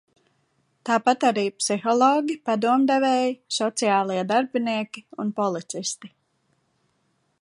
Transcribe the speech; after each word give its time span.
Tāpat 0.89 1.25
arī 1.29 1.43
psihologi, 1.57 2.37
padomdevēji, 2.49 3.35
sociālie 3.61 4.19
darbinieki 4.33 5.05
un 5.25 5.31
policisti. 5.43 6.15